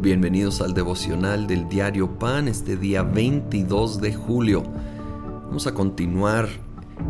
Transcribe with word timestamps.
Bienvenidos 0.00 0.62
al 0.62 0.72
devocional 0.72 1.46
del 1.46 1.68
diario 1.68 2.18
Pan 2.18 2.48
este 2.48 2.78
día 2.78 3.02
22 3.02 4.00
de 4.00 4.14
julio. 4.14 4.62
Vamos 5.46 5.66
a 5.66 5.74
continuar 5.74 6.48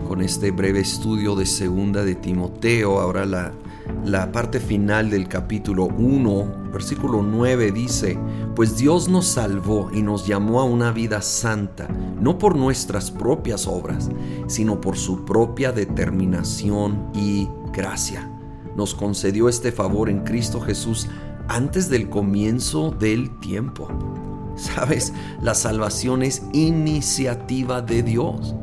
con 0.09 0.20
este 0.20 0.50
breve 0.50 0.80
estudio 0.80 1.37
de 1.37 1.46
segunda 1.46 2.03
de 2.03 2.16
Timoteo. 2.16 2.98
Ahora 2.98 3.26
la, 3.26 3.53
la 4.04 4.32
parte 4.32 4.58
final 4.58 5.08
del 5.08 5.29
capítulo 5.29 5.84
1, 5.86 6.72
versículo 6.72 7.22
9 7.22 7.71
dice, 7.71 8.18
pues 8.57 8.76
Dios 8.76 9.09
nos 9.09 9.27
salvó 9.27 9.93
y 9.95 10.02
nos 10.02 10.27
llamó 10.27 10.61
a 10.61 10.64
una 10.64 10.91
vida 10.91 11.22
santa, 11.22 11.86
no 12.20 12.38
por 12.38 12.57
nuestras 12.57 13.12
propias 13.12 13.68
obras, 13.68 14.11
sino 14.48 14.80
por 14.80 14.96
su 14.96 15.25
propia 15.25 15.70
determinación 15.70 17.09
y 17.14 17.48
gracia. 17.72 18.29
Nos 18.75 18.96
concedió 18.96 19.48
este 19.48 19.70
favor 19.70 20.11
en 20.11 20.25
Cristo 20.25 20.61
Jesús 20.61 21.07
antes 21.50 21.90
del 21.90 22.09
comienzo 22.09 22.93
del 22.93 23.29
tiempo. 23.40 23.89
Sabes, 24.54 25.13
la 25.43 25.54
salvación 25.54 26.22
es 26.22 26.43
iniciativa 26.53 27.82
de 27.82 28.04
Dios. 28.04 28.54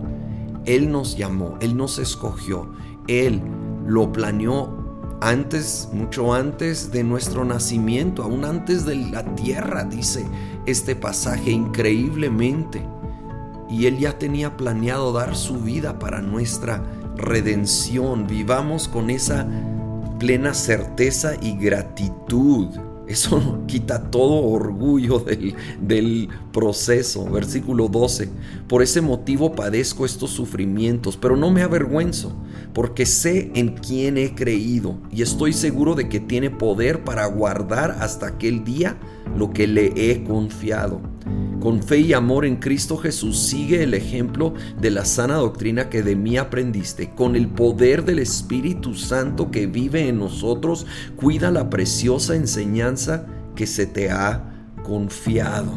Él 0.66 0.90
nos 0.90 1.18
llamó, 1.18 1.58
Él 1.60 1.76
nos 1.76 2.00
escogió, 2.00 2.72
Él 3.08 3.42
lo 3.86 4.12
planeó 4.14 4.86
antes, 5.20 5.90
mucho 5.92 6.34
antes 6.34 6.92
de 6.92 7.04
nuestro 7.04 7.44
nacimiento, 7.44 8.24
aún 8.24 8.46
antes 8.46 8.86
de 8.86 8.96
la 8.96 9.36
tierra, 9.36 9.84
dice 9.84 10.26
este 10.66 10.96
pasaje 10.96 11.52
increíblemente. 11.52 12.86
Y 13.70 13.88
Él 13.88 13.98
ya 13.98 14.18
tenía 14.18 14.56
planeado 14.56 15.12
dar 15.12 15.36
su 15.36 15.60
vida 15.60 16.00
para 16.00 16.22
nuestra 16.22 16.86
redención. 17.18 18.28
Vivamos 18.28 18.88
con 18.88 19.10
esa 19.10 19.46
plena 20.18 20.54
certeza 20.54 21.34
y 21.42 21.56
gratitud. 21.58 22.68
Eso 23.08 23.64
quita 23.68 24.10
todo 24.12 24.44
orgullo 24.44 25.20
del, 25.20 25.56
del, 25.82 26.30
proceso. 26.52 27.26
Versículo 27.30 27.88
12. 27.88 28.30
Por 28.68 28.82
ese 28.82 29.02
motivo 29.02 29.54
padezco 29.54 30.06
estos 30.06 30.32
sufrimientos, 30.32 31.18
pero 31.18 31.38
no 31.38 31.52
me 31.52 31.62
avergüenzo, 31.62 32.36
porque 32.74 33.06
sé 33.06 33.52
en 33.56 33.76
quién 33.76 34.18
he 34.18 34.36
creído 34.36 34.98
y 35.12 35.22
estoy 35.22 35.54
seguro 35.54 35.96
de 35.96 36.10
que 36.10 36.20
tiene 36.20 36.50
poder 36.50 37.04
para 37.04 37.26
guardar 37.28 37.98
hasta 38.02 38.28
aquel 38.28 38.64
día 38.64 38.98
lo 39.36 39.52
que 39.52 39.68
le 39.68 39.94
he 39.96 40.24
confiado. 40.24 41.02
Con 41.60 41.82
fe 41.82 42.00
y 42.00 42.14
amor 42.14 42.46
en 42.46 42.58
Cristo 42.58 42.98
Jesús 42.98 43.40
sigue 43.40 43.82
el 43.82 43.96
ejemplo 43.96 44.54
de 44.80 44.92
la 44.92 45.06
sana 45.06 45.36
doctrina 45.36 45.90
que 45.90 46.04
de 46.04 46.16
mí 46.16 46.38
aprendiste. 46.38 47.10
Con 47.16 47.36
el 47.36 47.48
poder 47.48 48.06
del 48.06 48.20
Espíritu 48.20 48.94
Santo 48.94 49.50
que 49.50 49.66
vive 49.66 50.08
en 50.08 50.20
nosotros, 50.20 50.86
cuida 51.16 51.50
la 51.50 51.70
preciosa 51.70 52.36
enseñanza 52.36 53.26
que 53.56 53.66
se 53.66 53.88
te 53.88 54.12
ha 54.12 54.68
confiado. 54.84 55.74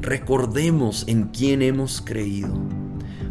Recordemos 0.00 1.04
en 1.06 1.28
quién 1.28 1.62
hemos 1.62 2.00
creído 2.00 2.52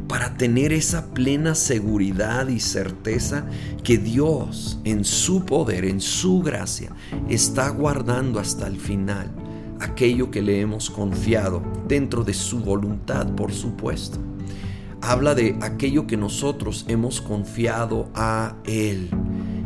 para 0.08 0.38
tener 0.38 0.72
esa 0.72 1.14
plena 1.14 1.56
seguridad 1.56 2.48
y 2.48 2.62
certeza 2.62 3.46
que 3.84 3.98
Dios 3.98 4.80
en 4.86 5.04
su 5.04 5.46
poder, 5.46 5.84
en 5.84 6.00
su 6.00 6.42
gracia, 6.42 6.92
está 7.28 7.68
guardando 7.70 8.40
hasta 8.40 8.66
el 8.68 8.78
final 8.78 9.43
aquello 9.84 10.32
que 10.32 10.42
le 10.42 10.62
hemos 10.62 10.90
confiado, 10.90 11.62
dentro 11.88 12.24
de 12.24 12.34
su 12.34 12.60
voluntad, 12.60 13.28
por 13.36 13.52
supuesto. 13.52 14.18
Habla 15.02 15.36
de 15.36 15.58
aquello 15.62 16.08
que 16.08 16.16
nosotros 16.16 16.86
hemos 16.88 17.20
confiado 17.20 18.10
a 18.16 18.56
Él 18.64 19.10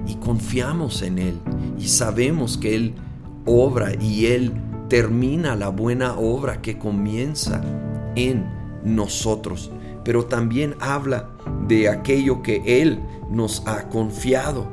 y 0.07 0.15
confiamos 0.15 1.03
en 1.03 1.19
Él 1.19 1.39
y 1.77 1.87
sabemos 1.87 2.57
que 2.57 2.75
Él 2.75 2.95
obra 3.45 3.93
y 4.01 4.25
Él 4.25 4.53
termina 4.89 5.55
la 5.55 5.69
buena 5.69 6.17
obra 6.17 6.61
que 6.61 6.79
comienza 6.79 7.61
en 8.15 8.45
nosotros. 8.83 9.71
Pero 10.03 10.25
también 10.25 10.75
habla 10.79 11.29
de 11.67 11.89
aquello 11.89 12.41
que 12.41 12.81
Él 12.81 12.99
nos 13.29 13.61
ha 13.67 13.89
confiado 13.89 14.67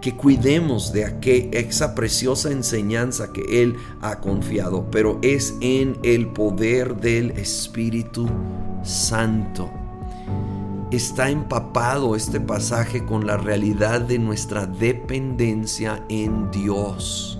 que 0.00 0.14
cuidemos 0.14 0.92
de 0.92 1.04
aquella, 1.04 1.58
esa 1.58 1.94
preciosa 1.94 2.50
enseñanza 2.50 3.32
que 3.32 3.62
Él 3.62 3.76
ha 4.00 4.20
confiado, 4.20 4.86
pero 4.90 5.18
es 5.22 5.54
en 5.60 5.98
el 6.02 6.28
poder 6.28 6.96
del 6.96 7.32
Espíritu 7.32 8.28
Santo. 8.82 9.70
Está 10.90 11.30
empapado 11.30 12.16
este 12.16 12.40
pasaje 12.40 13.04
con 13.04 13.26
la 13.26 13.36
realidad 13.36 14.00
de 14.00 14.18
nuestra 14.18 14.66
dependencia 14.66 16.02
en 16.08 16.50
Dios, 16.50 17.38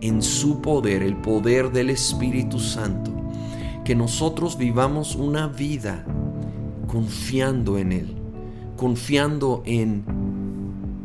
en 0.00 0.22
su 0.22 0.60
poder, 0.60 1.02
el 1.02 1.16
poder 1.16 1.72
del 1.72 1.90
Espíritu 1.90 2.60
Santo. 2.60 3.10
Que 3.84 3.96
nosotros 3.96 4.56
vivamos 4.56 5.16
una 5.16 5.48
vida 5.48 6.04
confiando 6.86 7.78
en 7.78 7.92
Él, 7.92 8.16
confiando 8.76 9.62
en 9.64 10.04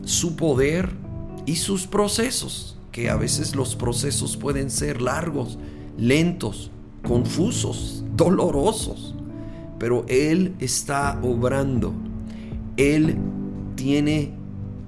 su 0.05 0.35
poder 0.35 0.89
y 1.45 1.57
sus 1.57 1.85
procesos, 1.87 2.77
que 2.91 3.09
a 3.09 3.17
veces 3.17 3.55
los 3.55 3.75
procesos 3.75 4.37
pueden 4.37 4.71
ser 4.71 5.01
largos, 5.01 5.59
lentos, 5.97 6.71
confusos, 7.05 8.03
dolorosos, 8.15 9.15
pero 9.77 10.05
Él 10.07 10.55
está 10.59 11.19
obrando. 11.21 11.93
Él 12.77 13.17
tiene 13.75 14.33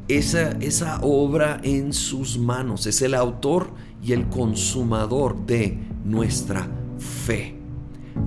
esa, 0.08 0.52
esa 0.62 1.00
obra 1.02 1.60
en 1.64 1.92
sus 1.92 2.38
manos, 2.38 2.88
es 2.88 3.02
el 3.02 3.14
autor 3.14 3.72
y 4.02 4.14
el 4.14 4.28
consumador 4.30 5.46
de 5.46 5.78
nuestra 6.06 6.70
fe. 6.98 7.56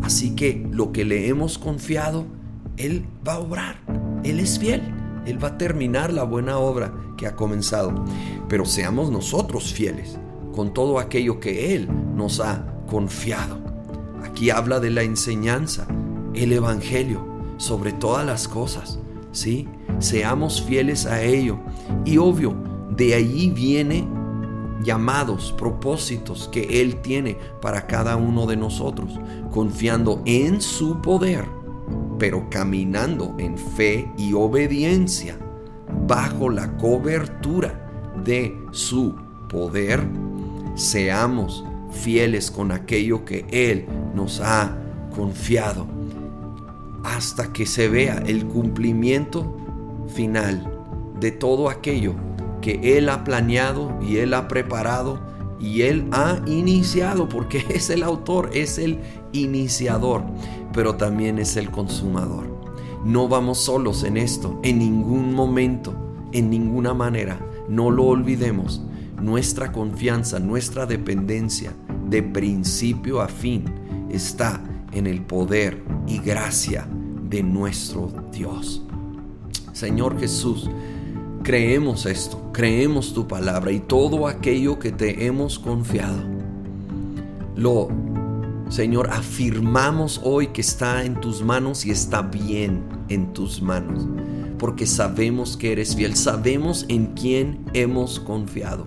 Así 0.03 0.35
que 0.35 0.67
lo 0.71 0.93
que 0.93 1.05
le 1.05 1.29
hemos 1.29 1.59
confiado, 1.59 2.27
Él 2.77 3.05
va 3.27 3.35
a 3.35 3.39
obrar, 3.41 3.81
Él 4.25 4.41
es 4.41 4.59
fiel. 4.59 5.00
Él 5.27 5.43
va 5.43 5.49
a 5.49 5.59
terminar 5.59 6.13
la 6.13 6.25
buena 6.25 6.59
obra 6.59 6.93
que 7.17 7.27
ha 7.27 7.37
comenzado. 7.37 8.05
Pero 8.49 8.65
seamos 8.65 9.11
nosotros 9.11 9.73
fieles 9.73 10.19
con 10.53 10.73
todo 10.75 10.99
aquello 10.99 11.41
que 11.41 11.75
Él 11.75 11.89
nos 12.15 12.41
ha 12.41 12.65
confiado. 12.89 13.59
Aquí 14.25 14.51
habla 14.51 14.81
de 14.81 14.91
la 14.91 15.03
enseñanza, 15.03 15.87
el 16.35 16.53
Evangelio, 16.53 17.27
sobre 17.57 17.93
todas 17.93 18.27
las 18.27 18.49
cosas. 18.49 18.99
¿sí? 19.33 19.69
Seamos 19.99 20.63
fieles 20.63 21.07
a 21.07 21.23
ello. 21.23 21.59
Y 22.05 22.19
obvio, 22.19 22.55
de 22.97 23.15
allí 23.15 23.51
viene 23.51 24.07
llamados, 24.83 25.55
propósitos 25.57 26.49
que 26.49 26.81
Él 26.81 27.01
tiene 27.03 27.37
para 27.61 27.87
cada 27.87 28.17
uno 28.17 28.47
de 28.47 28.57
nosotros, 28.57 29.13
confiando 29.51 30.23
en 30.25 30.61
su 30.61 31.01
poder 31.01 31.60
pero 32.21 32.51
caminando 32.51 33.35
en 33.39 33.57
fe 33.57 34.07
y 34.19 34.35
obediencia 34.35 35.39
bajo 36.07 36.51
la 36.51 36.77
cobertura 36.77 38.13
de 38.23 38.57
su 38.73 39.17
poder, 39.49 40.07
seamos 40.75 41.65
fieles 41.91 42.51
con 42.51 42.73
aquello 42.73 43.25
que 43.25 43.47
Él 43.51 43.87
nos 44.15 44.41
ha 44.41 44.77
confiado 45.17 45.87
hasta 47.05 47.55
que 47.55 47.65
se 47.65 47.89
vea 47.89 48.23
el 48.27 48.45
cumplimiento 48.47 49.57
final 50.15 50.71
de 51.19 51.31
todo 51.31 51.71
aquello 51.71 52.15
que 52.61 52.99
Él 52.99 53.09
ha 53.09 53.25
planeado 53.25 53.99
y 54.03 54.19
Él 54.19 54.35
ha 54.35 54.47
preparado 54.47 55.19
y 55.59 55.83
Él 55.83 56.07
ha 56.13 56.41
iniciado, 56.47 57.29
porque 57.29 57.65
es 57.71 57.89
el 57.89 58.03
autor, 58.03 58.51
es 58.53 58.79
el 58.79 58.99
iniciador, 59.33 60.25
pero 60.73 60.97
también 60.97 61.39
es 61.39 61.57
el 61.57 61.71
consumador. 61.71 62.47
No 63.05 63.29
vamos 63.29 63.59
solos 63.59 64.05
en 64.05 64.17
esto, 64.17 64.59
en 64.63 64.79
ningún 64.79 65.35
momento, 65.35 65.95
en 66.33 66.51
ninguna 66.51 66.95
manera. 66.95 67.41
No 67.69 67.91
lo 67.91 68.05
olvidemos. 68.05 68.83
Nuestra 69.21 69.73
confianza, 69.73 70.39
nuestra 70.39 70.87
dependencia 70.87 71.73
de 72.09 72.23
principio 72.23 73.21
a 73.21 73.29
fin 73.29 73.65
está 74.11 74.63
en 74.93 75.07
el 75.07 75.23
poder 75.23 75.83
y 76.07 76.19
gracia 76.19 76.87
de 77.29 77.43
nuestro 77.43 78.13
Dios. 78.33 78.83
Señor 79.73 80.19
Jesús, 80.19 80.69
Creemos 81.43 82.05
esto, 82.05 82.51
creemos 82.53 83.15
tu 83.15 83.27
palabra 83.27 83.73
y 83.73 83.81
todo 83.81 84.29
aquello 84.29 84.79
que 84.79 84.93
te 84.93 85.25
hemos 85.25 85.59
confiado. 85.59 86.19
Lo, 87.57 87.89
Señor, 88.71 89.11
afirmamos 89.11 90.21
hoy 90.25 90.47
que 90.47 90.61
está 90.61 91.05
en 91.05 91.21
tus 91.21 91.43
manos 91.43 91.85
y 91.85 91.91
está 91.91 92.23
bien 92.23 92.83
en 93.09 93.33
tus 93.33 93.61
manos, 93.61 94.07
porque 94.59 94.87
sabemos 94.87 95.57
que 95.57 95.73
eres 95.73 95.95
fiel, 95.97 96.17
sabemos 96.17 96.87
en 96.89 97.09
quién 97.09 97.67
hemos 97.75 98.21
confiado. 98.21 98.87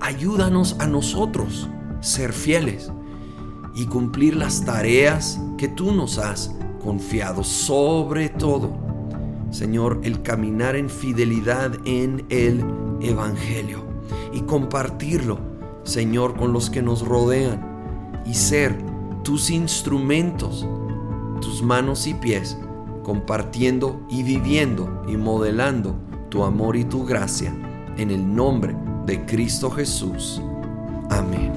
Ayúdanos 0.00 0.76
a 0.78 0.86
nosotros 0.86 1.68
ser 2.00 2.32
fieles 2.32 2.92
y 3.74 3.86
cumplir 3.86 4.36
las 4.36 4.64
tareas 4.64 5.40
que 5.56 5.66
tú 5.66 5.92
nos 5.92 6.18
has 6.18 6.54
confiado, 6.82 7.42
sobre 7.42 8.28
todo 8.28 8.86
Señor, 9.50 10.00
el 10.02 10.20
caminar 10.20 10.76
en 10.76 10.90
fidelidad 10.90 11.72
en 11.86 12.26
el 12.28 12.62
Evangelio 13.00 13.84
y 14.34 14.40
compartirlo, 14.42 15.38
Señor, 15.84 16.36
con 16.36 16.52
los 16.52 16.68
que 16.68 16.82
nos 16.82 17.00
rodean 17.06 18.22
y 18.26 18.34
ser 18.34 18.76
tus 19.26 19.50
instrumentos, 19.50 20.64
tus 21.40 21.60
manos 21.60 22.06
y 22.06 22.14
pies, 22.14 22.56
compartiendo 23.02 24.00
y 24.08 24.22
viviendo 24.22 25.02
y 25.08 25.16
modelando 25.16 25.96
tu 26.28 26.44
amor 26.44 26.76
y 26.76 26.84
tu 26.84 27.04
gracia 27.04 27.52
en 27.96 28.12
el 28.12 28.36
nombre 28.36 28.76
de 29.04 29.26
Cristo 29.26 29.68
Jesús. 29.68 30.40
Amén. 31.10 31.55